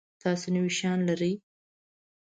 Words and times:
تاسو 0.21 0.45
نوي 0.55 0.71
شیان 0.77 0.99
لرئ؟ 1.09 1.31